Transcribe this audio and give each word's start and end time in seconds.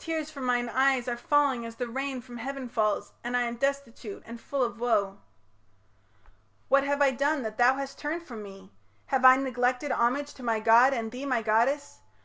Tears 0.00 0.32
from 0.32 0.46
mine 0.46 0.68
eyes 0.68 1.06
Are 1.06 1.16
falling 1.16 1.64
as 1.64 1.76
the 1.76 1.86
rain 1.88 2.20
from 2.20 2.38
heaven 2.38 2.68
falls, 2.68 3.12
And 3.22 3.36
I 3.36 3.42
am 3.42 3.54
destitute 3.54 4.20
and 4.26 4.40
full 4.40 4.64
of 4.64 4.80
woe. 4.80 5.20
What 6.68 6.82
have 6.82 7.00
I 7.00 7.12
done 7.12 7.42
that 7.44 7.56
thou 7.56 7.76
hast 7.76 7.96
turned 7.96 8.24
from 8.24 8.42
me? 8.42 8.72
Have 9.06 9.24
I 9.24 9.36
neglected 9.36 9.92
homage 9.92 10.34
to 10.34 10.42
my 10.42 10.58
god 10.58 10.92
And 10.92 11.12
thee 11.12 11.24
my 11.24 11.40
goddess? 11.42 12.00